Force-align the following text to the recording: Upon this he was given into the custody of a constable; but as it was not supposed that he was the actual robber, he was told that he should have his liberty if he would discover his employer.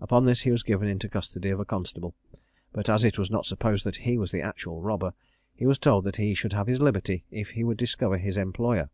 Upon 0.00 0.24
this 0.24 0.42
he 0.42 0.52
was 0.52 0.62
given 0.62 0.86
into 0.86 1.08
the 1.08 1.10
custody 1.10 1.48
of 1.50 1.58
a 1.58 1.64
constable; 1.64 2.14
but 2.72 2.88
as 2.88 3.02
it 3.02 3.18
was 3.18 3.28
not 3.28 3.44
supposed 3.44 3.82
that 3.84 3.96
he 3.96 4.16
was 4.16 4.30
the 4.30 4.40
actual 4.40 4.80
robber, 4.80 5.14
he 5.52 5.66
was 5.66 5.80
told 5.80 6.04
that 6.04 6.14
he 6.18 6.32
should 6.32 6.52
have 6.52 6.68
his 6.68 6.78
liberty 6.80 7.24
if 7.32 7.48
he 7.48 7.64
would 7.64 7.76
discover 7.76 8.18
his 8.18 8.36
employer. 8.36 8.88